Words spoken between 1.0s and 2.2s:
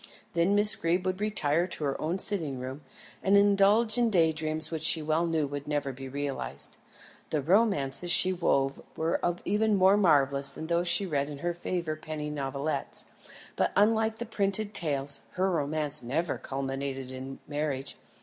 would retire to her own